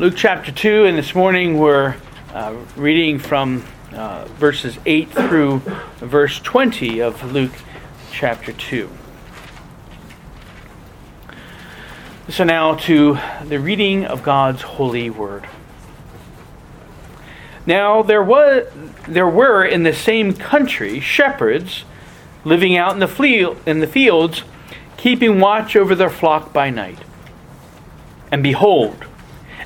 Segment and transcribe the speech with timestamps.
[0.00, 1.94] Luke chapter 2, and this morning we're
[2.32, 5.58] uh, reading from uh, verses 8 through
[5.98, 7.52] verse 20 of Luke
[8.10, 8.88] chapter 2.
[12.30, 15.46] So now to the reading of God's holy word.
[17.66, 18.68] Now there was
[19.06, 21.84] there were in the same country shepherds
[22.46, 24.44] living out in the, field, in the fields,
[24.96, 27.00] keeping watch over their flock by night.
[28.32, 29.04] And behold,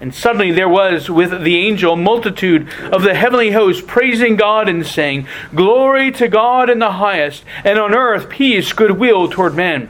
[0.00, 4.68] And suddenly there was with the angel a multitude of the heavenly host praising God
[4.68, 9.88] and saying, Glory to God in the highest, and on earth peace, goodwill toward men.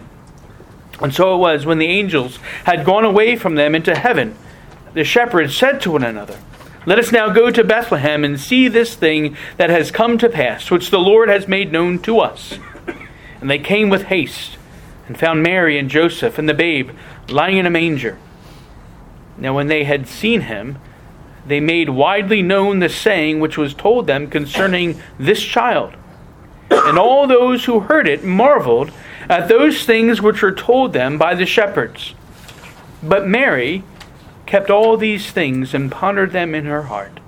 [1.01, 4.37] And so it was when the angels had gone away from them into heaven,
[4.95, 6.39] the shepherds said to one another,
[6.87, 10.71] Let us now go to Bethlehem and see this thing that has come to pass,
[10.71, 12.59] which the Lord has made known to us.
[13.41, 14.57] And they came with haste
[15.07, 16.91] and found Mary and Joseph and the babe
[17.29, 18.19] lying in a manger.
[19.39, 20.79] Now, when they had seen him,
[21.47, 25.95] they made widely known the saying which was told them concerning this child.
[26.71, 28.91] And all those who heard it marveled
[29.29, 32.15] at those things which were told them by the shepherds.
[33.03, 33.85] But Mary
[34.47, 37.21] kept all these things and pondered them in her heart.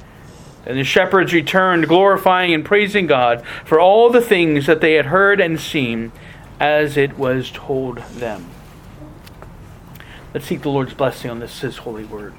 [0.67, 5.07] And the shepherds returned, glorifying and praising God for all the things that they had
[5.07, 6.13] heard and seen
[6.61, 8.51] as it was told them.
[10.35, 12.35] Let's seek the Lord's blessing on this His holy word.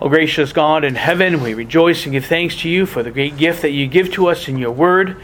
[0.00, 3.36] O gracious God in heaven, we rejoice and give thanks to you for the great
[3.36, 5.20] gift that you give to us in your word,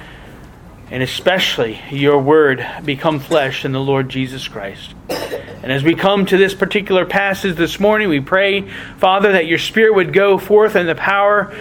[0.91, 4.95] and especially your word become flesh in the Lord Jesus Christ.
[5.09, 8.63] And as we come to this particular passage this morning, we pray,
[8.97, 11.55] Father, that your Spirit would go forth in the power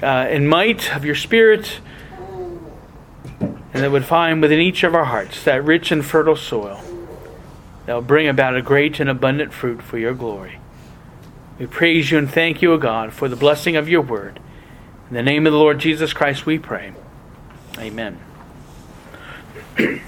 [0.00, 1.80] uh, and might of your Spirit,
[3.40, 6.80] and that would find within each of our hearts that rich and fertile soil
[7.88, 10.60] that will bring about a great and abundant fruit for your glory.
[11.58, 14.38] We praise you and thank you, O God, for the blessing of your word.
[15.08, 16.92] In the name of the Lord Jesus Christ, we pray.
[17.78, 18.20] Amen.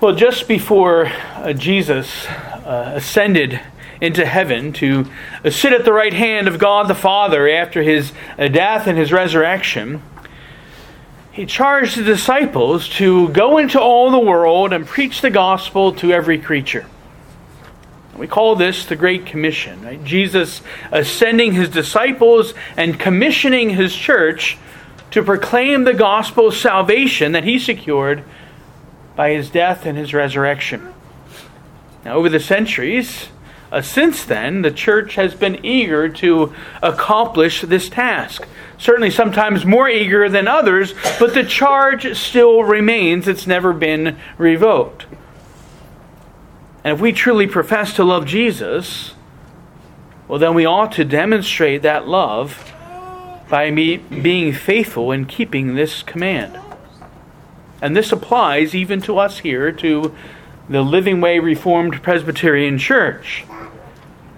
[0.00, 3.60] well, just before uh, Jesus uh, ascended
[4.00, 5.04] into heaven to
[5.44, 8.96] uh, sit at the right hand of God the Father after his uh, death and
[8.96, 10.00] his resurrection,
[11.32, 16.12] he charged the disciples to go into all the world and preach the gospel to
[16.12, 16.86] every creature.
[18.16, 19.82] We call this the Great Commission.
[19.82, 20.04] Right?
[20.04, 20.60] Jesus
[21.02, 24.58] sending his disciples and commissioning his church
[25.12, 28.24] to proclaim the gospel salvation that he secured
[29.16, 30.92] by his death and his resurrection.
[32.04, 33.28] Now, over the centuries,
[33.72, 36.52] uh, since then, the church has been eager to
[36.82, 38.46] accomplish this task.
[38.76, 43.26] Certainly, sometimes more eager than others, but the charge still remains.
[43.26, 45.06] It's never been revoked.
[46.84, 49.14] And if we truly profess to love Jesus,
[50.28, 52.70] well, then we ought to demonstrate that love
[53.48, 56.58] by me being faithful in keeping this command.
[57.80, 60.14] And this applies even to us here, to
[60.68, 63.46] the Living Way Reformed Presbyterian Church.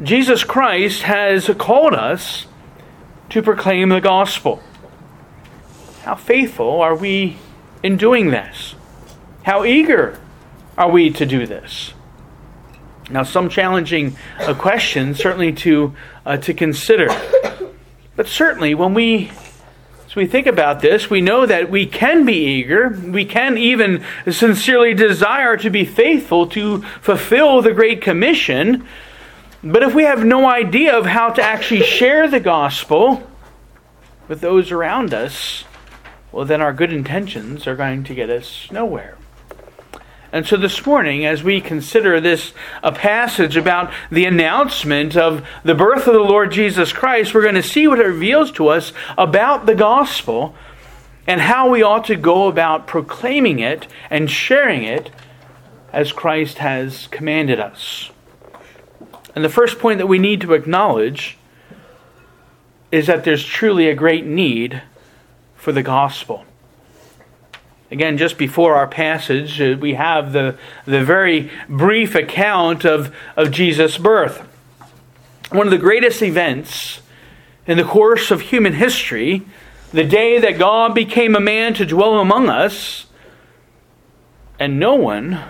[0.02, 2.46] Jesus Christ has called us
[3.30, 4.62] to proclaim the gospel.
[6.02, 7.36] How faithful are we
[7.82, 8.74] in doing this?
[9.44, 10.20] How eager
[10.76, 11.94] are we to do this?
[13.10, 15.94] Now, some challenging uh, questions certainly to
[16.24, 17.08] uh, to consider,
[18.16, 19.30] but certainly when we
[20.06, 24.04] as we think about this, we know that we can be eager, we can even
[24.30, 28.86] sincerely desire to be faithful to fulfill the Great Commission.
[29.64, 33.26] But if we have no idea of how to actually share the gospel
[34.28, 35.64] with those around us,
[36.32, 39.16] well, then our good intentions are going to get us nowhere.
[40.32, 42.52] And so this morning, as we consider this
[42.82, 47.54] a passage about the announcement of the birth of the Lord Jesus Christ, we're going
[47.54, 50.54] to see what it reveals to us about the gospel
[51.26, 55.10] and how we ought to go about proclaiming it and sharing it
[55.90, 58.10] as Christ has commanded us.
[59.34, 61.36] And the first point that we need to acknowledge
[62.92, 64.82] is that there's truly a great need
[65.56, 66.44] for the gospel.
[67.90, 73.50] Again, just before our passage, uh, we have the, the very brief account of, of
[73.50, 74.40] Jesus' birth.
[75.50, 77.00] One of the greatest events
[77.66, 79.42] in the course of human history,
[79.92, 83.06] the day that God became a man to dwell among us,
[84.58, 85.40] and no one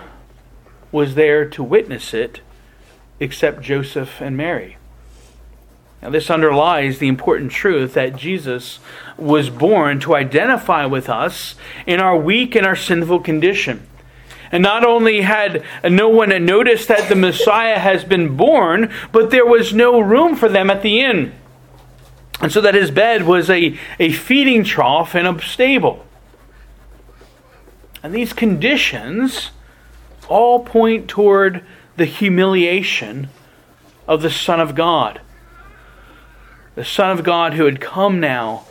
[0.91, 2.41] was there to witness it
[3.19, 4.77] except Joseph and Mary.
[6.01, 8.79] Now, this underlies the important truth that Jesus
[9.17, 11.55] was born to identify with us
[11.87, 13.87] in our weak and our sinful condition.
[14.51, 19.45] And not only had no one noticed that the Messiah has been born, but there
[19.45, 21.33] was no room for them at the inn.
[22.39, 26.05] And so that his bed was a, a feeding trough in a stable.
[28.03, 29.49] And these conditions
[30.27, 31.65] all point toward
[31.97, 33.29] the humiliation
[34.07, 35.21] of the Son of God
[36.75, 38.65] the Son of God who had come now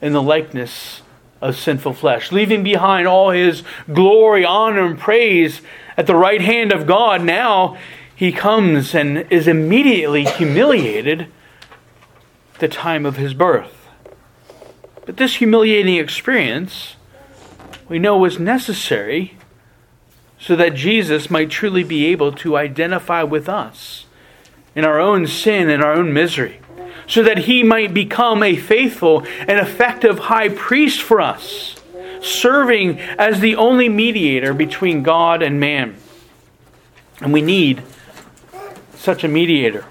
[0.00, 1.02] in the likeness
[1.40, 3.62] of sinful flesh, leaving behind all his
[3.92, 5.62] glory, honor, and praise
[5.96, 7.22] at the right hand of God.
[7.22, 7.76] Now
[8.14, 11.22] he comes and is immediately humiliated
[12.54, 13.88] at the time of his birth.
[15.06, 16.96] But this humiliating experience,
[17.88, 19.36] we know, was necessary
[20.38, 24.06] so that Jesus might truly be able to identify with us
[24.74, 26.60] in our own sin and our own misery
[27.06, 31.76] so that he might become a faithful and effective high priest for us,
[32.20, 35.96] serving as the only mediator between God and man.
[37.20, 37.82] And we need
[38.94, 39.84] such a mediator.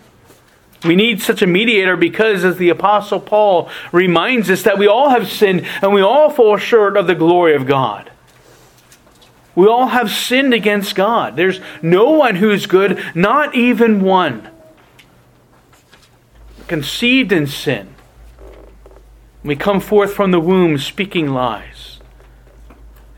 [0.83, 5.09] We need such a mediator because, as the Apostle Paul reminds us, that we all
[5.09, 8.11] have sinned and we all fall short of the glory of God.
[9.55, 11.37] We all have sinned against God.
[11.37, 14.49] There's no one who's good, not even one
[16.67, 17.95] conceived in sin.
[19.43, 21.99] We come forth from the womb speaking lies.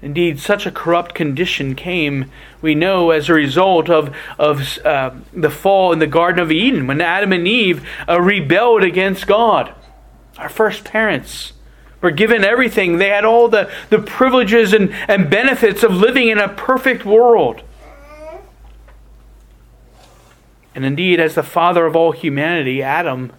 [0.01, 2.29] Indeed, such a corrupt condition came,
[2.61, 6.85] we know, as a result of, of uh, the fall in the Garden of Eden
[6.85, 9.73] when Adam and Eve uh, rebelled against God.
[10.37, 11.53] Our first parents
[12.01, 16.37] were given everything, they had all the, the privileges and, and benefits of living in
[16.37, 17.61] a perfect world.
[20.75, 23.31] And indeed, as the father of all humanity, Adam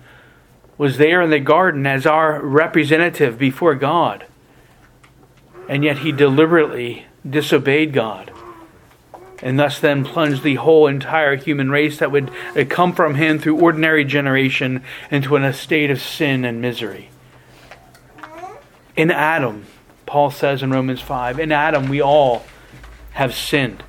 [0.76, 4.26] was there in the garden as our representative before God.
[5.68, 8.32] And yet he deliberately disobeyed God.
[9.40, 12.32] And thus then plunged the whole entire human race that would
[12.68, 17.10] come from him through ordinary generation into an estate of sin and misery.
[18.98, 19.64] In Adam,
[20.06, 22.44] Paul says in Romans 5, in Adam we all
[23.12, 23.84] have sinned.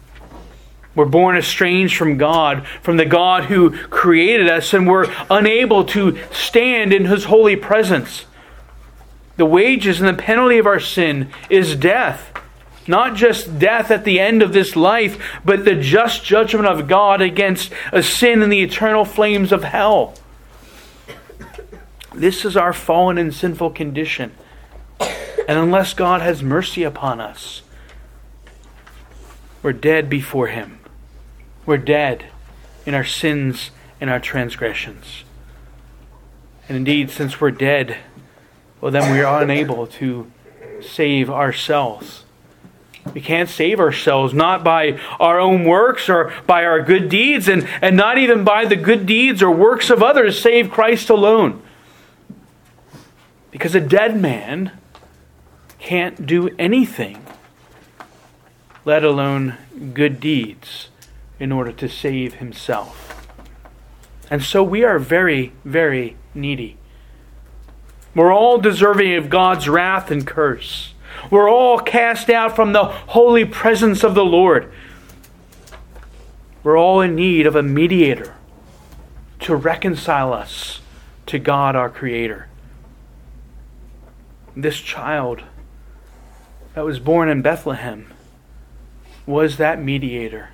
[0.93, 6.19] We're born estranged from God, from the God who created us, and we're unable to
[6.31, 8.27] stand in His holy presence.
[9.37, 12.31] The wages and the penalty of our sin is death.
[12.85, 17.19] Not just death at the end of this life, but the just judgment of God
[17.19, 20.13] against a sin in the eternal flames of hell.
[22.13, 24.33] This is our fallen and sinful condition.
[25.49, 27.63] And unless God has mercy upon us,
[29.63, 30.77] we're dead before Him.
[31.65, 32.25] We're dead
[32.85, 35.23] in our sins and our transgressions.
[36.67, 37.97] And indeed, since we're dead,
[38.79, 40.31] well, then we are unable to
[40.81, 42.25] save ourselves.
[43.11, 47.67] We can't save ourselves, not by our own works or by our good deeds, and,
[47.81, 51.63] and not even by the good deeds or works of others, save Christ alone.
[53.49, 54.73] Because a dead man
[55.79, 57.25] can't do anything,
[58.85, 59.57] let alone
[59.93, 60.89] good deeds
[61.39, 63.27] in order to save himself.
[64.29, 66.77] And so we are very, very needy.
[68.13, 70.93] We're all deserving of God's wrath and curse.
[71.31, 74.71] We're all cast out from the holy presence of the Lord.
[76.63, 78.35] We're all in need of a mediator
[79.41, 80.81] to reconcile us
[81.27, 82.47] to God our Creator.
[84.55, 85.43] This child
[86.79, 88.07] that was born in Bethlehem
[89.25, 90.51] was that mediator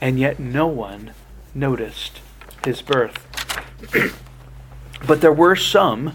[0.00, 1.12] and yet no one
[1.52, 2.20] noticed
[2.64, 3.26] his birth.
[5.08, 6.12] but there were some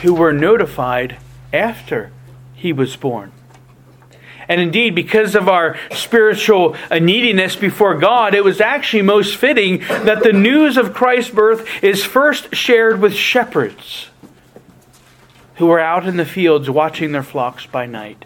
[0.00, 1.18] who were notified
[1.52, 2.10] after
[2.54, 3.32] he was born.
[4.48, 10.22] And indeed, because of our spiritual neediness before God, it was actually most fitting that
[10.22, 14.08] the news of Christ's birth is first shared with shepherds
[15.58, 18.24] who were out in the fields watching their flocks by night.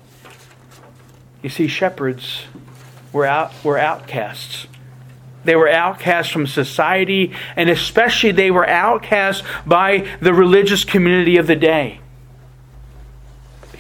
[1.43, 2.43] You see, shepherds
[3.13, 4.67] were, out, were outcasts.
[5.45, 11.47] They were outcasts from society, and especially they were outcasts by the religious community of
[11.47, 11.99] the day.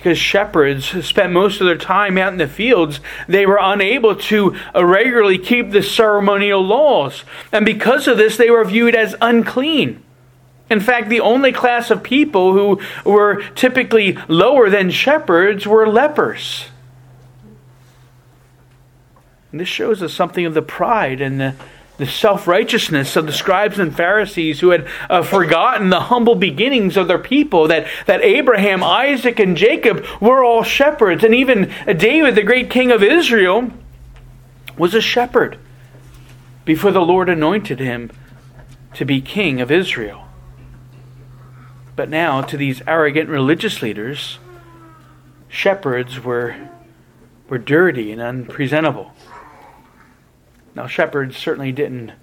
[0.02, 4.56] because shepherds spent most of their time out in the fields, they were unable to
[4.75, 7.23] regularly keep the ceremonial laws.
[7.52, 10.02] And because of this, they were viewed as unclean.
[10.73, 16.64] In fact, the only class of people who were typically lower than shepherds were lepers.
[19.50, 21.55] And this shows us something of the pride and the
[21.99, 26.97] the self righteousness of the scribes and Pharisees who had uh, forgotten the humble beginnings
[26.97, 32.35] of their people, that, that Abraham, Isaac, and Jacob were all shepherds, and even David,
[32.35, 33.71] the great king of Israel,
[34.79, 35.59] was a shepherd
[36.64, 38.11] before the Lord anointed him
[38.95, 40.26] to be king of Israel.
[41.94, 44.38] But now, to these arrogant religious leaders,
[45.49, 46.56] shepherds were,
[47.49, 49.12] were dirty and unpresentable.
[50.75, 52.16] Now, shepherds certainly didn't, at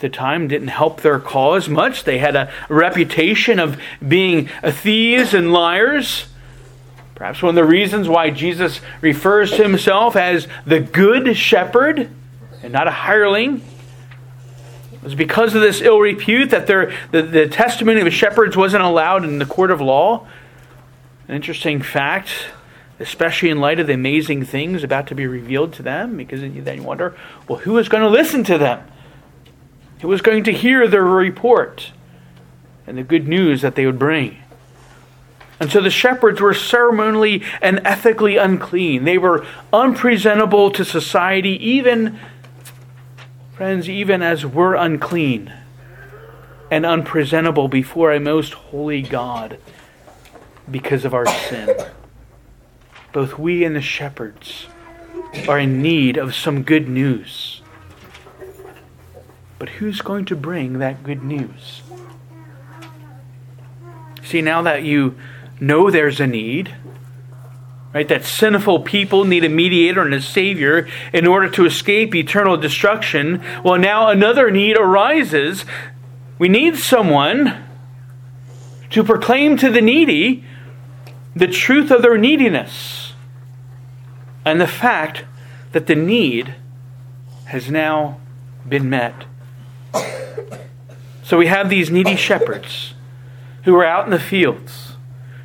[0.00, 2.02] the time, didn't help their cause much.
[2.02, 6.26] They had a reputation of being thieves and liars.
[7.14, 12.10] Perhaps one of the reasons why Jesus refers to himself as the good shepherd
[12.64, 13.62] and not a hireling
[15.02, 18.82] was because of this ill repute that their, the, the testimony of the shepherds wasn't
[18.82, 20.26] allowed in the court of law.
[21.28, 22.30] An interesting fact
[23.02, 26.54] especially in light of the amazing things about to be revealed to them, because then
[26.54, 27.16] you wonder,
[27.48, 28.86] well, who is going to listen to them?
[30.00, 31.92] Who is going to hear their report
[32.86, 34.38] and the good news that they would bring?
[35.60, 39.04] And so the shepherds were ceremonially and ethically unclean.
[39.04, 42.18] They were unpresentable to society, even,
[43.62, 45.52] friends, even as we're unclean
[46.68, 49.56] and unpresentable before a most holy God
[50.68, 51.72] because of our sin
[53.12, 54.66] both we and the shepherds
[55.46, 57.62] are in need of some good news.
[59.60, 61.82] But who's going to bring that good news?
[64.24, 65.16] See, now that you
[65.60, 66.74] know there's a need,
[67.94, 72.56] right, that sinful people need a mediator and a savior in order to escape eternal
[72.56, 75.64] destruction, well, now another need arises.
[76.38, 77.64] We need someone
[78.90, 80.44] to proclaim to the needy
[81.34, 83.14] the truth of their neediness
[84.44, 85.24] and the fact
[85.72, 86.54] that the need
[87.46, 88.20] has now
[88.68, 89.24] been met.
[91.24, 92.94] So we have these needy shepherds
[93.64, 94.92] who are out in the fields.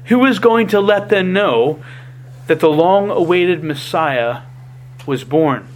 [0.06, 1.84] Who is going to let them know
[2.48, 4.42] that the long awaited Messiah
[5.06, 5.68] was born?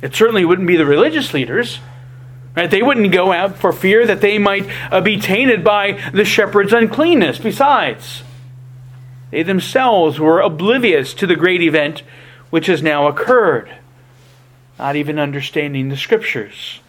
[0.00, 1.78] It certainly wouldn't be the religious leaders.
[2.56, 2.70] Right?
[2.70, 6.72] They wouldn't go out for fear that they might uh, be tainted by the shepherd's
[6.72, 7.38] uncleanness.
[7.38, 8.22] Besides,
[9.30, 12.02] they themselves were oblivious to the great event
[12.50, 13.74] which has now occurred,
[14.78, 16.80] not even understanding the scriptures.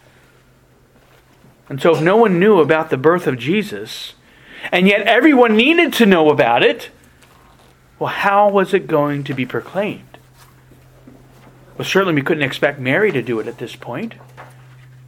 [1.69, 4.15] And so, if no one knew about the birth of Jesus,
[4.71, 6.89] and yet everyone needed to know about it,
[8.03, 10.17] well, how was it going to be proclaimed?
[11.77, 14.15] Well, certainly we couldn't expect Mary to do it at this point.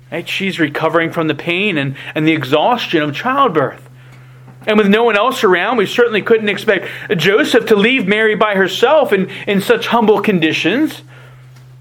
[0.09, 0.25] Right?
[0.29, 3.89] She's recovering from the pain and, and the exhaustion of childbirth.
[4.65, 6.87] And with no one else around, we certainly couldn't expect
[7.17, 11.01] Joseph to leave Mary by herself in, in such humble conditions.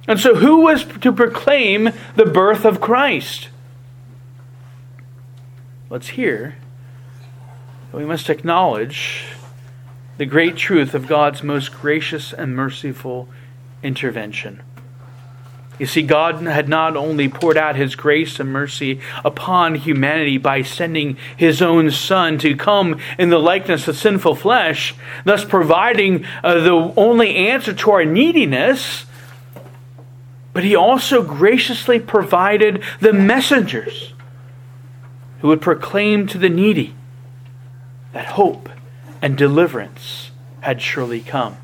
[0.08, 3.50] And so, who was to proclaim the birth of Christ?
[5.88, 6.56] Let's hear.
[7.92, 9.26] We must acknowledge
[10.16, 13.28] the great truth of God's most gracious and merciful
[13.82, 14.62] intervention.
[15.78, 20.62] You see, God had not only poured out his grace and mercy upon humanity by
[20.62, 24.94] sending his own Son to come in the likeness of sinful flesh,
[25.24, 29.04] thus providing uh, the only answer to our neediness,
[30.52, 34.12] but he also graciously provided the messengers
[35.40, 36.94] who would proclaim to the needy
[38.12, 38.68] that hope
[39.24, 41.56] and deliverance had surely come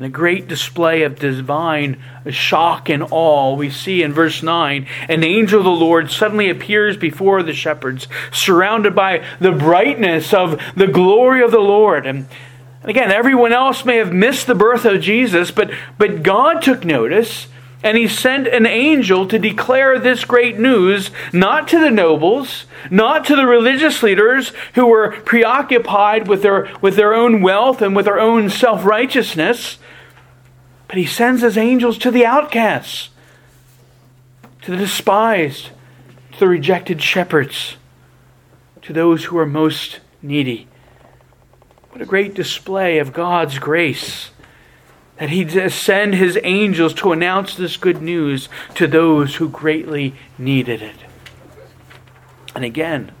[0.00, 5.22] in a great display of divine shock and awe, we see in verse 9 an
[5.22, 10.86] angel of the Lord suddenly appears before the shepherds, surrounded by the brightness of the
[10.86, 12.06] glory of the Lord.
[12.06, 12.26] And
[12.82, 17.48] again, everyone else may have missed the birth of Jesus, but, but God took notice.
[17.82, 23.24] And he sent an angel to declare this great news, not to the nobles, not
[23.26, 28.04] to the religious leaders who were preoccupied with their, with their own wealth and with
[28.04, 29.78] their own self righteousness,
[30.88, 33.08] but he sends his angels to the outcasts,
[34.62, 35.70] to the despised,
[36.32, 37.76] to the rejected shepherds,
[38.82, 40.68] to those who are most needy.
[41.90, 44.30] What a great display of God's grace
[45.20, 50.80] that he'd send his angels to announce this good news to those who greatly needed
[50.80, 50.96] it.
[52.54, 53.12] And again,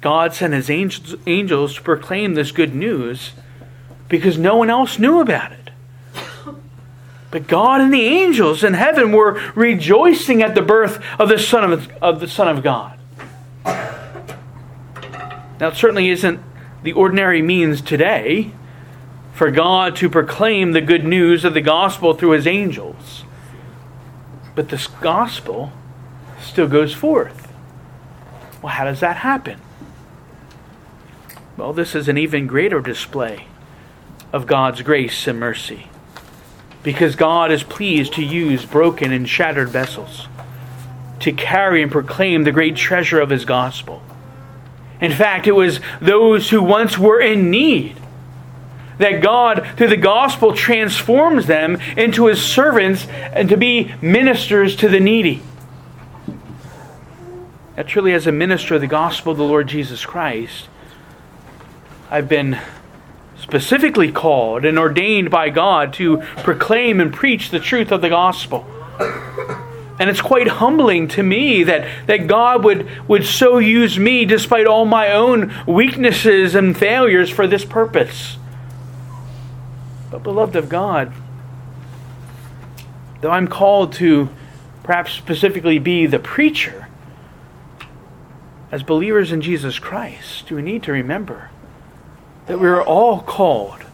[0.00, 3.32] God sent his angels, angels to proclaim this good news
[4.08, 5.70] because no one else knew about it.
[7.32, 11.72] But God and the angels in heaven were rejoicing at the birth of the Son
[11.72, 12.96] of, of the Son of God.
[15.60, 16.40] Now, it certainly isn't
[16.84, 18.52] the ordinary means today
[19.38, 23.22] for God to proclaim the good news of the gospel through his angels.
[24.56, 25.72] But this gospel
[26.42, 27.52] still goes forth.
[28.60, 29.60] Well, how does that happen?
[31.56, 33.46] Well, this is an even greater display
[34.32, 35.86] of God's grace and mercy.
[36.82, 40.26] Because God is pleased to use broken and shattered vessels
[41.20, 44.02] to carry and proclaim the great treasure of His gospel.
[45.00, 47.94] In fact, it was those who once were in need
[48.98, 54.88] that God, through the gospel, transforms them into His servants and to be ministers to
[54.88, 55.42] the needy.
[57.76, 60.68] That truly, as a minister of the gospel of the Lord Jesus Christ,
[62.10, 62.58] I've been
[63.40, 68.66] specifically called and ordained by God to proclaim and preach the truth of the gospel.
[70.00, 74.66] And it's quite humbling to me that, that God would, would so use me despite
[74.66, 78.36] all my own weaknesses and failures for this purpose.
[80.10, 81.12] But, beloved of God,
[83.20, 84.28] though I'm called to
[84.82, 86.88] perhaps specifically be the preacher,
[88.70, 91.50] as believers in Jesus Christ, we need to remember
[92.46, 93.84] that we are all called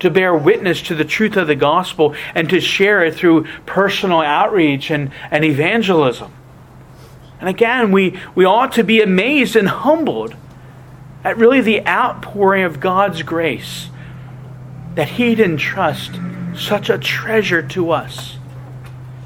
[0.00, 4.20] to bear witness to the truth of the gospel and to share it through personal
[4.20, 6.32] outreach and, and evangelism.
[7.38, 10.34] And again, we, we ought to be amazed and humbled
[11.22, 13.89] at really the outpouring of God's grace
[14.94, 16.18] that He'd entrust
[16.56, 18.36] such a treasure to us.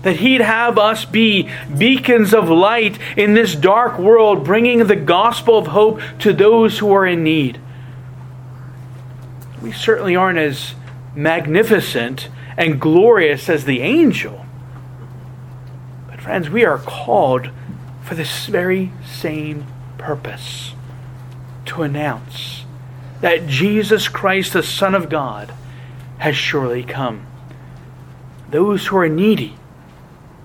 [0.02, 5.58] That He'd have us be beacons of light in this dark world, bringing the gospel
[5.58, 7.60] of hope to those who are in need
[9.64, 10.74] we certainly aren't as
[11.14, 12.28] magnificent
[12.58, 14.44] and glorious as the angel.
[16.06, 17.48] But, friends, we are called
[18.02, 19.66] for this very same
[19.96, 20.74] purpose
[21.64, 22.63] to announce
[23.20, 25.52] that Jesus Christ, the Son of God,
[26.18, 27.26] has surely come.
[28.50, 29.56] Those who are needy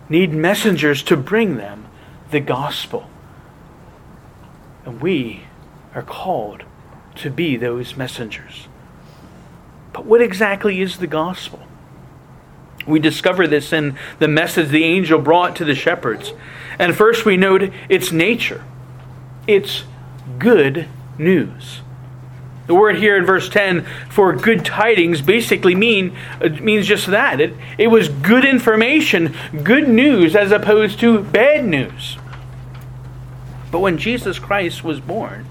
[0.08, 1.86] need messengers to bring them
[2.32, 3.10] the gospel.
[4.86, 5.44] And we
[5.94, 6.64] are called
[7.16, 8.68] to be those messengers.
[9.94, 11.60] But what exactly is the gospel?
[12.88, 16.34] We discover this in the message the angel brought to the shepherds.
[16.80, 18.64] And first we note its nature.
[19.48, 19.84] It's
[20.38, 21.82] good news.
[22.70, 27.42] The word here in verse 10 for good tidings basically mean uh, means just that.
[27.42, 32.20] It, it was good information, good news as opposed to bad news.
[33.72, 35.48] But when Jesus Christ was born,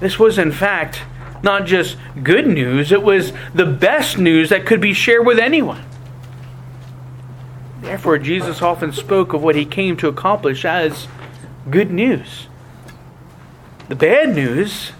[0.00, 1.02] this was in fact
[1.44, 5.84] not just good news, it was the best news that could be shared with anyone.
[7.82, 11.06] Therefore, Jesus often spoke of what he came to accomplish as
[11.70, 12.48] good news.
[13.86, 14.90] The bad news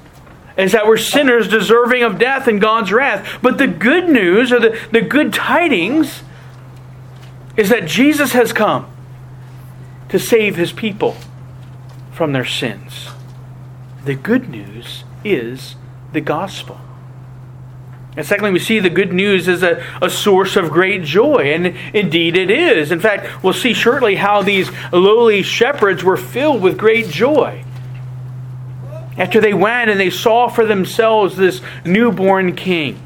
[0.57, 3.39] is that we're sinners deserving of death and God's wrath.
[3.43, 6.23] But the good news, or the, the good tidings,
[7.57, 8.91] is that Jesus has come
[10.09, 11.17] to save his people
[12.13, 13.09] from their sins.
[14.05, 15.77] The good news is
[16.13, 16.81] the gospel.
[18.17, 21.77] And secondly, we see the good news is a, a source of great joy, and
[21.93, 22.93] indeed it is.
[22.93, 27.65] In fact, we'll see shortly how these lowly shepherds were filled with great joy.
[29.17, 33.01] After they went and they saw for themselves this newborn king.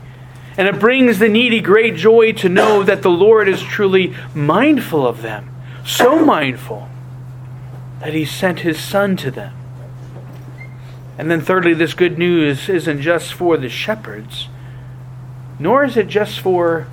[0.57, 5.07] And it brings the needy great joy to know that the Lord is truly mindful
[5.07, 5.55] of them.
[5.87, 6.88] So mindful
[8.01, 9.55] that he sent his son to them.
[11.16, 14.49] And then, thirdly, this good news isn't just for the shepherds,
[15.59, 16.87] nor is it just for,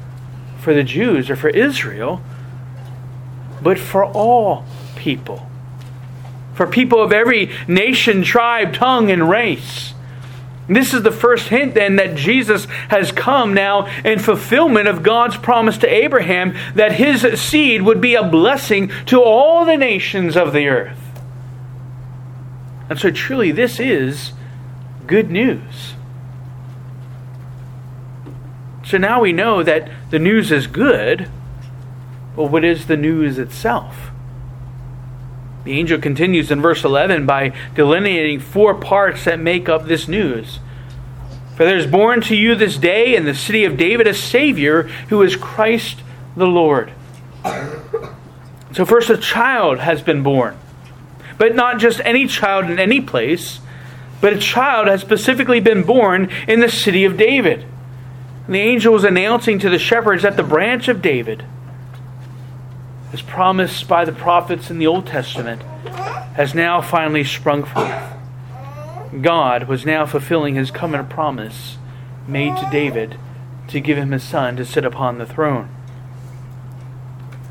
[0.59, 2.21] for the Jews or for Israel,
[3.61, 5.47] but for all people.
[6.55, 9.93] For people of every nation, tribe, tongue, and race.
[10.67, 15.37] This is the first hint then that Jesus has come now in fulfillment of God's
[15.37, 20.53] promise to Abraham that his seed would be a blessing to all the nations of
[20.53, 20.97] the earth.
[22.89, 24.33] And so, truly, this is
[25.05, 25.93] good news.
[28.85, 31.29] So now we know that the news is good.
[32.35, 34.11] but what is the news itself?
[35.65, 40.59] The angel continues in verse 11 by delineating four parts that make up this news.
[41.57, 44.83] For there is born to you this day in the city of David a Savior
[45.09, 46.01] who is Christ
[46.37, 46.91] the Lord.
[48.73, 50.57] So, first, a child has been born.
[51.37, 53.59] But not just any child in any place,
[54.21, 57.65] but a child has specifically been born in the city of David.
[58.45, 61.43] And the angel was announcing to the shepherds that the branch of David,
[63.13, 65.61] as promised by the prophets in the Old Testament,
[66.35, 68.13] has now finally sprung forth.
[69.21, 71.77] God was now fulfilling his covenant promise
[72.27, 73.17] made to David
[73.69, 75.69] to give him his son to sit upon the throne.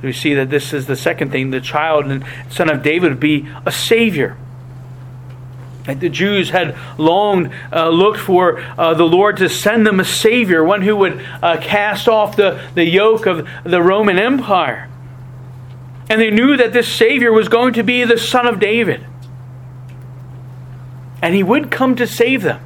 [0.02, 3.20] We see that this is the second thing the child and son of David would
[3.20, 4.36] be a savior.
[5.84, 10.04] That the Jews had long uh, looked for uh, the Lord to send them a
[10.04, 14.88] Savior, one who would uh, cast off the, the yoke of the Roman Empire.
[16.08, 19.06] And they knew that this Savior was going to be the Son of David.
[21.22, 22.60] And he would come to save them,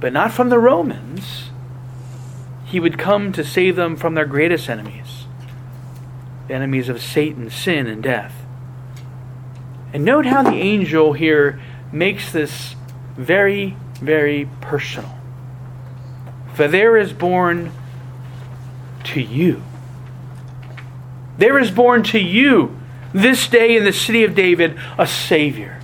[0.00, 1.50] but not from the Romans.
[2.64, 5.20] He would come to save them from their greatest enemies
[6.50, 8.34] the enemies of Satan, sin, and death.
[9.92, 11.60] And note how the angel here
[11.92, 12.74] makes this
[13.16, 15.16] very, very personal.
[16.54, 17.70] For there is born
[19.04, 19.62] to you.
[21.40, 22.78] There is born to you
[23.14, 25.80] this day in the city of David a Savior.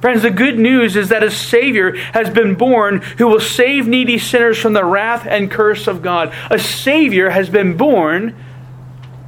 [0.00, 4.16] Friends, the good news is that a Savior has been born who will save needy
[4.16, 6.32] sinners from the wrath and curse of God.
[6.50, 8.36] A Savior has been born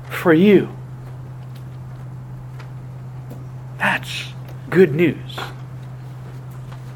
[0.08, 0.68] for you.
[3.78, 4.28] That's
[4.68, 5.40] good news.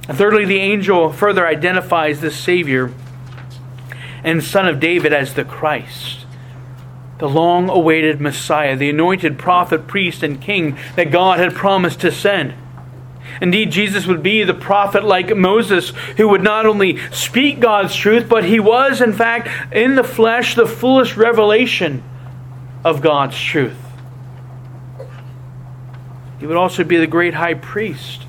[0.06, 2.92] And thirdly, the angel further identifies this Savior
[4.22, 6.23] and Son of David as the Christ,
[7.18, 12.10] the long awaited Messiah, the anointed prophet, priest, and king that God had promised to
[12.10, 12.54] send.
[13.40, 18.28] Indeed, Jesus would be the prophet like Moses, who would not only speak God's truth,
[18.28, 22.02] but he was, in fact, in the flesh, the fullest revelation
[22.84, 23.76] of God's truth.
[26.38, 28.23] He would also be the great high priest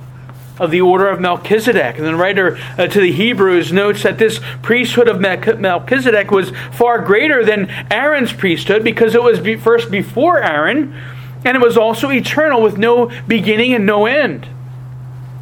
[0.59, 1.97] of the order of Melchizedek.
[1.97, 6.99] And the writer uh, to the Hebrews notes that this priesthood of Melchizedek was far
[6.99, 10.95] greater than Aaron's priesthood because it was be- first before Aaron,
[11.43, 14.47] and it was also eternal with no beginning and no end.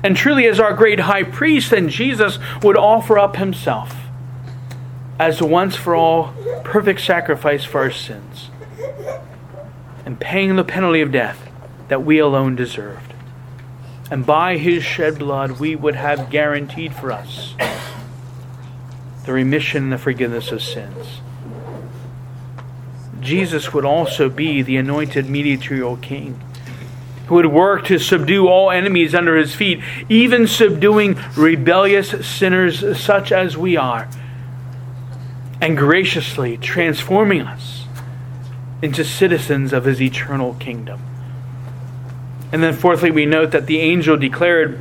[0.03, 3.95] And truly, as our great high priest, then Jesus would offer up himself
[5.17, 6.33] as a once for all
[6.65, 8.49] perfect sacrifice for our sins
[10.05, 11.49] and paying the penalty of death
[11.87, 13.12] that we alone deserved.
[14.13, 17.55] And by his shed blood, we would have guaranteed for us
[19.25, 21.19] the remission and the forgiveness of sins.
[23.19, 26.39] Jesus would also be the anointed mediatorial king
[27.25, 33.31] who would work to subdue all enemies under his feet, even subduing rebellious sinners such
[33.31, 34.07] as we are,
[35.59, 37.85] and graciously transforming us
[38.79, 41.01] into citizens of his eternal kingdom.
[42.53, 44.77] And then, fourthly, we note that the angel declared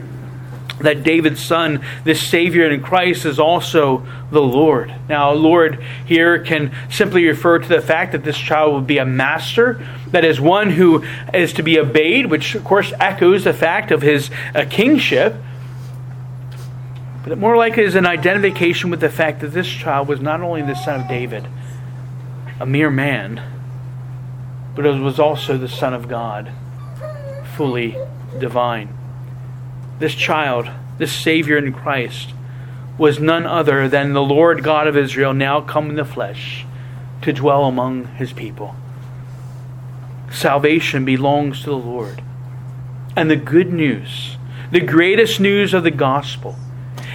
[0.81, 4.95] that David's son, this Savior in Christ, is also the Lord.
[5.09, 9.07] Now, Lord here can simply refer to the fact that this child will be a
[9.07, 13.91] master, that is, one who is to be obeyed, which of course echoes the fact
[13.91, 15.35] of his uh, kingship.
[17.23, 20.43] But it more likely is an identification with the fact that this child was not
[20.43, 21.47] only the son of David,
[22.61, 23.43] a mere man,
[24.75, 26.53] but it was also the Son of God
[27.57, 27.97] fully
[28.39, 28.89] divine.
[29.99, 32.35] This child, this Savior in Christ,
[32.99, 36.67] was none other than the Lord God of Israel, now come in the flesh
[37.23, 38.75] to dwell among his people.
[40.31, 42.23] Salvation belongs to the Lord.
[43.17, 44.37] And the good news,
[44.71, 46.57] the greatest news of the gospel,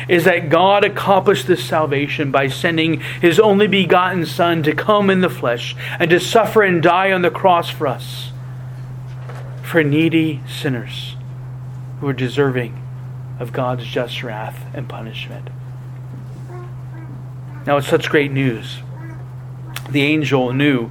[0.07, 5.21] is that God accomplished this salvation by sending his only begotten Son to come in
[5.21, 8.31] the flesh and to suffer and die on the cross for us
[9.67, 11.17] for needy sinners
[11.99, 12.81] who are deserving
[13.37, 15.49] of God's just wrath and punishment.
[17.65, 18.77] Now, it's such great news.
[19.89, 20.89] The angel knew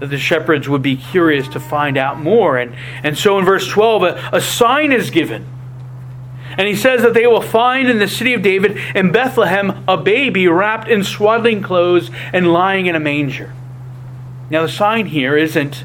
[0.00, 2.56] that the shepherds would be curious to find out more.
[2.56, 5.46] And, and so in verse 12, a, a sign is given.
[6.56, 9.98] And he says that they will find in the city of David in Bethlehem a
[9.98, 13.52] baby wrapped in swaddling clothes and lying in a manger.
[14.48, 15.84] Now, the sign here isn't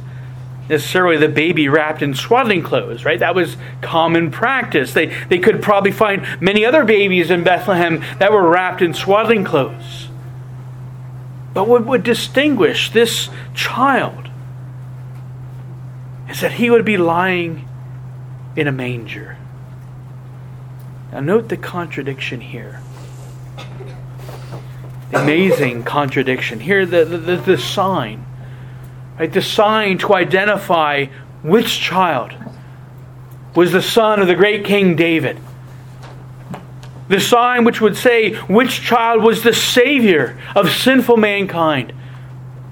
[0.69, 3.19] necessarily the baby wrapped in swaddling clothes, right?
[3.19, 4.93] That was common practice.
[4.93, 9.43] They, they could probably find many other babies in Bethlehem that were wrapped in swaddling
[9.43, 10.08] clothes.
[11.54, 14.30] But what would distinguish this child
[16.30, 17.67] is that he would be lying
[18.56, 19.38] in a manger.
[21.12, 22.82] Now, note the contradiction here.
[25.13, 26.62] Amazing contradiction.
[26.62, 28.26] Here, the, the, the sign
[29.27, 31.05] the sign to identify
[31.43, 32.34] which child
[33.55, 35.38] was the son of the great King David.
[37.10, 41.93] The sign which would say which child was the Savior of sinful mankind.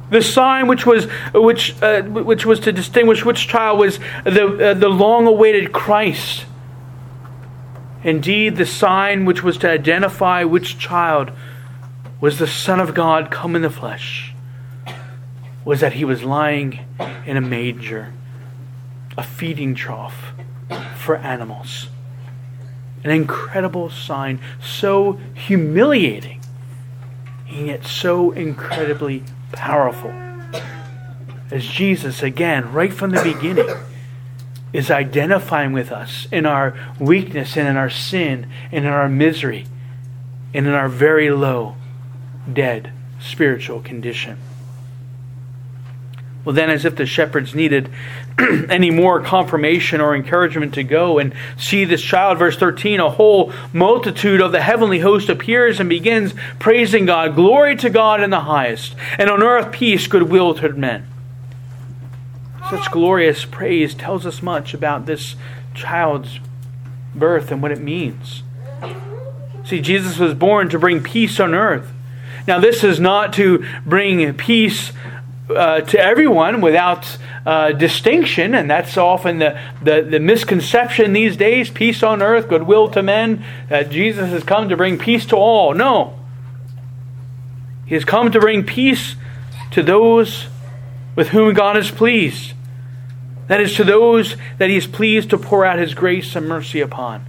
[0.10, 4.74] The sign which was, which, uh, which was to distinguish which child was the, uh,
[4.74, 6.46] the long awaited Christ.
[8.04, 11.32] Indeed, the sign which was to identify which child
[12.22, 14.34] was the Son of God come in the flesh
[15.66, 16.80] was that he was lying
[17.26, 18.14] in a manger,
[19.18, 20.34] a feeding trough
[20.98, 21.90] for animals.
[23.04, 26.42] An incredible sign, so humiliating,
[27.50, 30.12] and yet so incredibly powerful.
[31.52, 33.70] As Jesus, again, right from the beginning,
[34.72, 39.66] is identifying with us in our weakness and in our sin and in our misery
[40.54, 41.76] and in our very low,
[42.52, 44.38] dead spiritual condition.
[46.50, 47.92] Well, then, as if the shepherds needed
[48.70, 53.54] any more confirmation or encouragement to go and see this child, verse 13, a whole
[53.72, 57.36] multitude of the heavenly host appears and begins praising God.
[57.36, 61.06] Glory to God in the highest, and on earth peace, goodwill toward men.
[62.72, 65.36] Such glorious praise tells us much about this
[65.76, 66.40] child's
[67.14, 68.42] birth and what it means.
[69.66, 71.92] See, Jesus was born to bring peace on earth.
[72.48, 74.94] Now, this is not to bring peace
[75.50, 81.70] uh, to everyone without uh, distinction, and that's often the, the, the, misconception these days
[81.70, 85.74] peace on earth, goodwill to men, that Jesus has come to bring peace to all.
[85.74, 86.20] No.
[87.86, 89.16] He has come to bring peace
[89.72, 90.48] to those
[91.16, 92.54] with whom God is pleased.
[93.48, 96.82] That is, to those that He is pleased to pour out His grace and mercy
[96.82, 97.26] upon.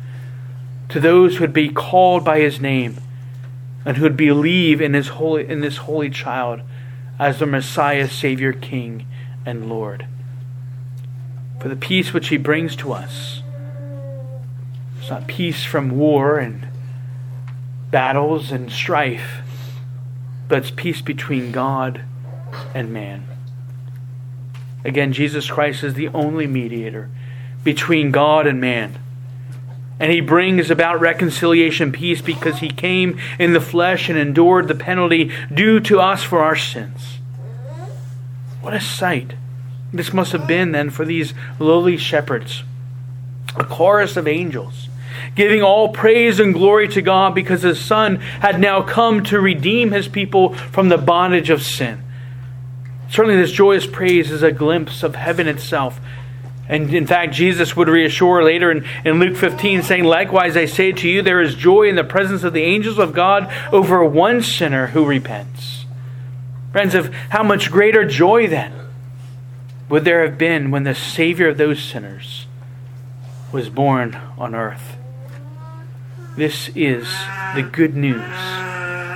[0.90, 2.98] To those who would be called by His name
[3.84, 6.60] and who would believe in, his holy, in this holy child
[7.20, 9.06] as the Messiah, Savior, King,
[9.44, 10.06] and Lord.
[11.60, 13.42] For the peace which He brings to us
[15.02, 16.66] is not peace from war and
[17.90, 19.42] battles and strife,
[20.48, 22.00] but it's peace between God
[22.74, 23.26] and man.
[24.82, 27.10] Again, Jesus Christ is the only mediator
[27.62, 28.98] between God and man.
[30.00, 34.74] And he brings about reconciliation, peace, because he came in the flesh and endured the
[34.74, 37.18] penalty due to us for our sins.
[38.62, 39.34] What a sight
[39.92, 42.62] this must have been then for these lowly shepherds.
[43.56, 44.88] A chorus of angels
[45.34, 49.90] giving all praise and glory to God because his Son had now come to redeem
[49.90, 52.02] his people from the bondage of sin.
[53.10, 56.00] Certainly, this joyous praise is a glimpse of heaven itself
[56.70, 60.92] and in fact, Jesus would reassure later in, in Luke 15, saying, Likewise, I say
[60.92, 64.40] to you, there is joy in the presence of the angels of God over one
[64.40, 65.84] sinner who repents.
[66.70, 68.72] Friends, of how much greater joy then
[69.88, 72.46] would there have been when the Savior of those sinners
[73.50, 74.96] was born on earth?
[76.36, 77.02] This is
[77.56, 78.22] the good news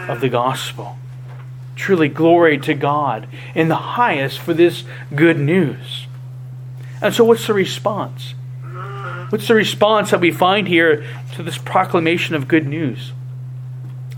[0.09, 0.99] of the gospel.
[1.77, 4.83] Truly, glory to God in the highest for this
[5.15, 6.04] good news.
[7.05, 8.33] And so, what's the response?
[9.29, 13.13] What's the response that we find here to this proclamation of good news?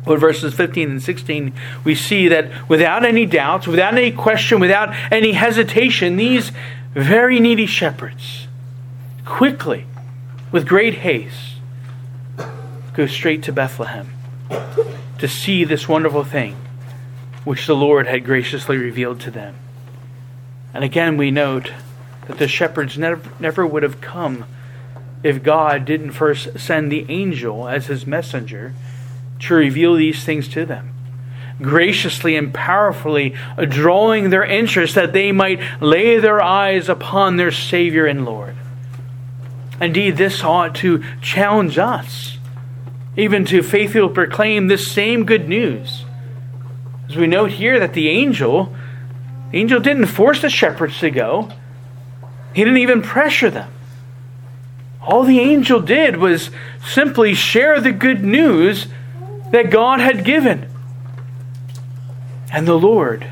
[0.07, 4.94] Well, verses 15 and 16, we see that without any doubts, without any question, without
[5.11, 6.53] any hesitation, these
[6.94, 8.46] very needy shepherds
[9.25, 9.85] quickly,
[10.53, 11.57] with great haste,
[12.94, 14.12] go straight to Bethlehem
[15.18, 16.55] to see this wonderful thing
[17.42, 19.57] which the Lord had graciously revealed to them.
[20.72, 21.72] And again, we note
[22.29, 24.45] that the shepherds never, never would have come
[25.23, 28.75] if God didn't first send the angel as his messenger
[29.41, 30.93] to reveal these things to them.
[31.61, 33.35] Graciously and powerfully
[33.69, 38.57] drawing their interest that they might lay their eyes upon their Savior and Lord.
[39.81, 42.39] Indeed, this ought to challenge us,
[43.17, 46.05] even to faithfully proclaim this same good news.
[47.09, 48.75] As we note here that the angel,
[49.51, 51.51] the angel didn't force the shepherds to go.
[52.57, 53.71] He didn't even pressure them.
[55.03, 56.49] All the angel did was
[56.83, 58.87] simply share the good news
[59.53, 60.66] that God had given.
[62.51, 63.27] And the Lord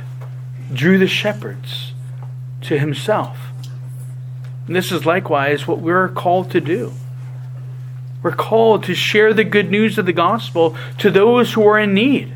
[0.70, 1.94] drew the shepherds
[2.64, 3.38] to himself.
[4.66, 6.92] And this is likewise what we're called to do.
[8.22, 11.94] We're called to share the good news of the gospel to those who are in
[11.94, 12.34] need.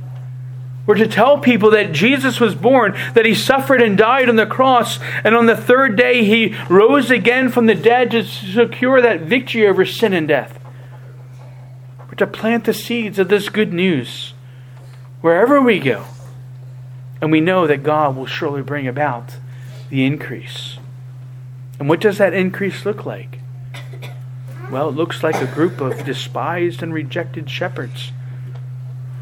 [0.88, 4.46] We're to tell people that Jesus was born, that he suffered and died on the
[4.46, 9.20] cross, and on the third day he rose again from the dead to secure that
[9.20, 10.58] victory over sin and death.
[12.06, 14.32] We're to plant the seeds of this good news
[15.20, 16.06] wherever we go.
[17.20, 19.36] And we know that God will surely bring about
[19.90, 20.78] the increase.
[21.78, 23.40] And what does that increase look like?
[24.70, 28.12] Well, it looks like a group of despised and rejected shepherds.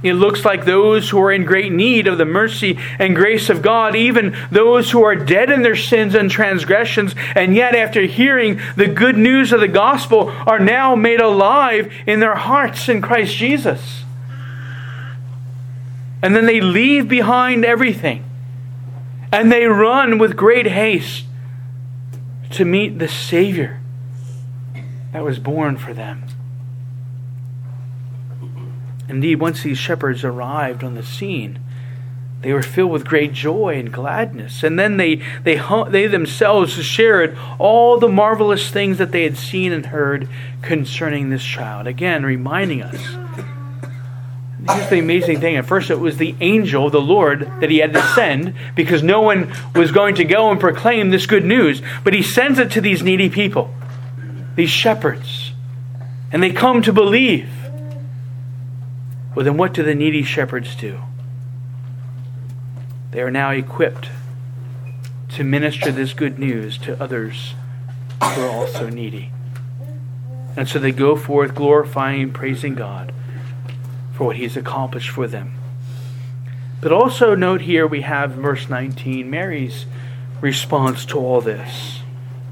[0.03, 3.63] It looks like those who are in great need of the mercy and grace of
[3.63, 8.61] God, even those who are dead in their sins and transgressions, and yet, after hearing
[8.77, 13.35] the good news of the gospel, are now made alive in their hearts in Christ
[13.35, 14.05] Jesus.
[16.23, 18.25] And then they leave behind everything
[19.33, 21.25] and they run with great haste
[22.51, 23.81] to meet the Savior
[25.13, 26.25] that was born for them.
[29.09, 31.61] Indeed, once these shepherds arrived on the scene,
[32.43, 34.63] they were filled with great joy and gladness.
[34.63, 39.73] And then they, they, they themselves shared all the marvelous things that they had seen
[39.73, 40.29] and heard
[40.63, 41.87] concerning this child.
[41.87, 43.01] Again, reminding us.
[44.69, 45.57] Here's the amazing thing.
[45.57, 49.21] At first, it was the angel, the Lord, that he had to send because no
[49.23, 51.81] one was going to go and proclaim this good news.
[52.05, 53.73] But he sends it to these needy people,
[54.57, 55.53] these shepherds.
[56.33, 57.49] And they come to believe.
[59.37, 60.99] Well, then what do the needy shepherds do?
[63.11, 64.09] They are now equipped
[65.35, 67.53] to minister this good news to others
[68.23, 69.33] who are also needy.
[70.57, 73.13] And so they go forth glorifying and praising God
[74.15, 75.53] for what He's accomplished for them.
[76.81, 79.85] But also note here we have verse 19 Mary's
[80.41, 82.01] response to all this.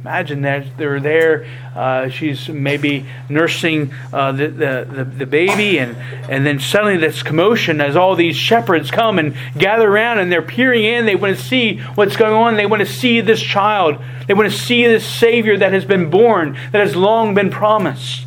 [0.05, 1.47] Imagine that they're there.
[1.75, 5.97] Uh, she's maybe nursing uh, the, the, the, baby, and,
[6.29, 10.43] and then suddenly this commotion as all these shepherds come and gather around and they're
[10.43, 11.07] peering in.
[11.07, 12.57] They want to see what's going on.
[12.57, 13.97] They want to see this child.
[14.29, 18.27] They want to see this Savior that has been born, that has long been promised.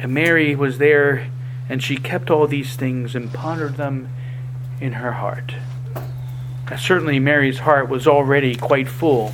[0.00, 1.28] And Mary was there,
[1.68, 4.08] and she kept all these things and pondered them
[4.80, 5.54] in her heart.
[6.76, 9.32] Certainly, Mary's heart was already quite full,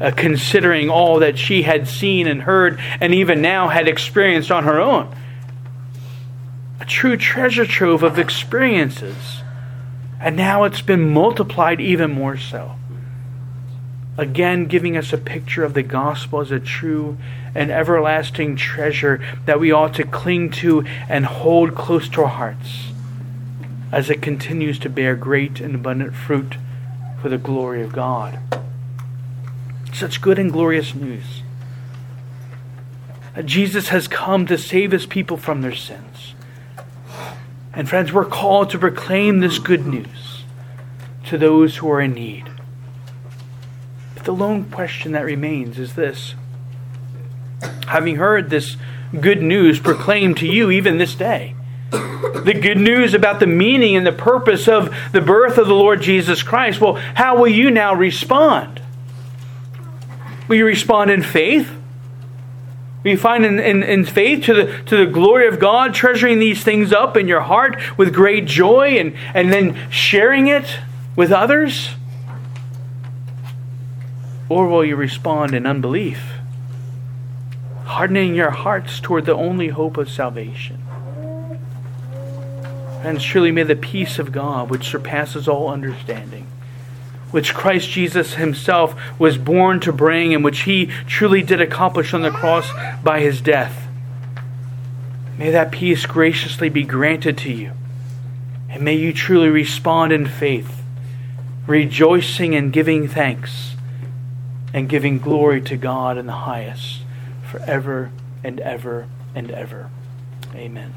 [0.00, 4.64] uh, considering all that she had seen and heard, and even now had experienced on
[4.64, 5.14] her own.
[6.80, 9.42] A true treasure trove of experiences.
[10.20, 12.74] And now it's been multiplied even more so.
[14.16, 17.16] Again, giving us a picture of the gospel as a true
[17.54, 22.88] and everlasting treasure that we ought to cling to and hold close to our hearts
[23.92, 26.56] as it continues to bear great and abundant fruit
[27.20, 28.38] for the glory of God.
[29.92, 31.42] Such good and glorious news.
[33.34, 36.34] That Jesus has come to save his people from their sins.
[37.72, 40.44] And friends, we're called to proclaim this good news
[41.26, 42.48] to those who are in need.
[44.14, 46.34] But the lone question that remains is this
[47.86, 48.76] Having heard this
[49.20, 51.54] good news proclaimed to you even this day,
[51.90, 56.02] the good news about the meaning and the purpose of the birth of the Lord
[56.02, 56.80] Jesus Christ.
[56.80, 58.80] Well, how will you now respond?
[60.48, 61.70] Will you respond in faith?
[63.04, 66.40] Will you find in, in, in, faith to the, to the glory of God, treasuring
[66.40, 70.78] these things up in your heart with great joy and, and then sharing it
[71.14, 71.90] with others?
[74.48, 76.22] Or will you respond in unbelief,
[77.84, 80.82] hardening your hearts toward the only hope of salvation?
[83.02, 86.46] And surely may the peace of God, which surpasses all understanding,
[87.30, 92.22] which Christ Jesus himself was born to bring, and which he truly did accomplish on
[92.22, 92.70] the cross
[93.02, 93.86] by his death,
[95.38, 97.72] may that peace graciously be granted to you.
[98.68, 100.82] And may you truly respond in faith,
[101.66, 103.76] rejoicing and giving thanks,
[104.74, 107.02] and giving glory to God in the highest,
[107.50, 108.10] forever
[108.44, 109.90] and ever and ever.
[110.54, 110.92] Amen.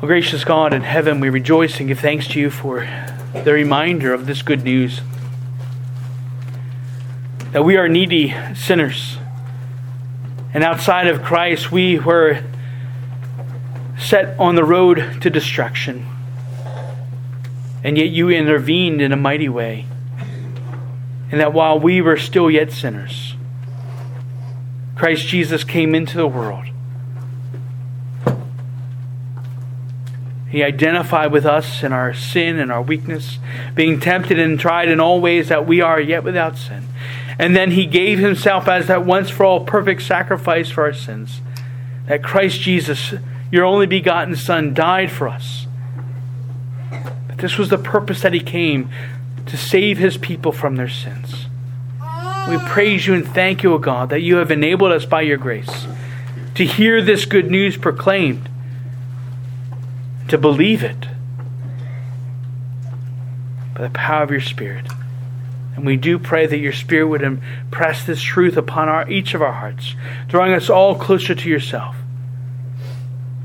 [0.00, 2.88] Well, gracious God in heaven, we rejoice and give thanks to you for
[3.34, 5.02] the reminder of this good news
[7.52, 9.18] that we are needy sinners.
[10.54, 12.42] And outside of Christ, we were
[13.98, 16.06] set on the road to destruction.
[17.84, 19.84] And yet you intervened in a mighty way.
[21.30, 23.34] And that while we were still yet sinners,
[24.96, 26.69] Christ Jesus came into the world
[30.50, 33.38] He identified with us in our sin and our weakness,
[33.76, 36.88] being tempted and tried in all ways that we are yet without sin.
[37.38, 41.40] And then he gave himself as that once for all perfect sacrifice for our sins.
[42.08, 43.14] That Christ Jesus,
[43.52, 45.68] your only begotten Son, died for us.
[46.90, 48.90] That this was the purpose that he came
[49.46, 51.46] to save his people from their sins.
[52.48, 55.38] We praise you and thank you, O God, that you have enabled us by your
[55.38, 55.86] grace
[56.56, 58.49] to hear this good news proclaimed
[60.30, 61.06] to believe it
[63.74, 64.86] by the power of your Spirit.
[65.76, 69.42] And we do pray that your Spirit would impress this truth upon our, each of
[69.42, 69.94] our hearts,
[70.28, 71.96] drawing us all closer to yourself.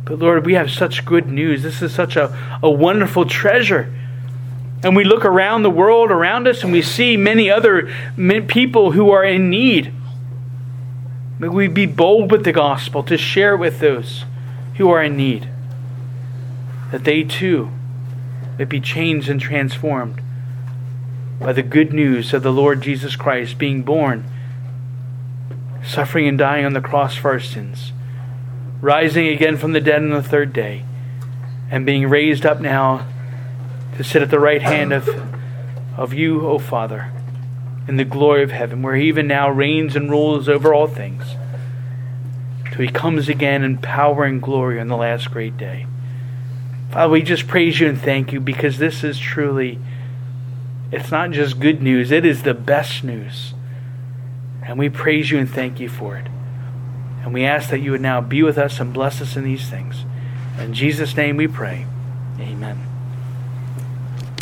[0.04, 1.64] But Lord, we have such good news.
[1.64, 3.92] This is such a, a wonderful treasure.
[4.84, 7.92] And we look around the world around us and we see many other
[8.48, 9.92] people who are in need.
[11.40, 14.26] May we be bold with the gospel to share with those
[14.76, 15.50] who are in need,
[16.92, 17.72] that they too
[18.58, 20.22] may be changed and transformed
[21.40, 24.26] by the good news of the Lord Jesus Christ being born,
[25.84, 27.92] suffering and dying on the cross for our sins,
[28.82, 30.84] rising again from the dead on the third day,
[31.70, 33.06] and being raised up now
[33.98, 35.10] to sit at the right hand of,
[35.98, 37.12] of you, O Father,
[37.88, 41.24] in the glory of heaven, where he even now reigns and rules over all things,
[42.72, 45.86] till he comes again in power and glory on the last great day.
[46.96, 49.80] Father, we just praise you and thank you because this is truly
[50.94, 53.54] it's not just good news, it is the best news.
[54.64, 56.28] And we praise you and thank you for it.
[57.22, 59.70] And we ask that you would now be with us and bless us in these
[59.70, 60.06] things.
[60.58, 61.86] In Jesus' name we pray.
[62.40, 62.95] Amen.